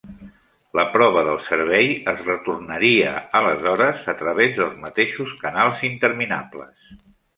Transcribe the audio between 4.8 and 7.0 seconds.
mateixos canals interminables.